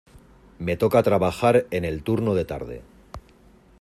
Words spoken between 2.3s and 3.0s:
de tarde.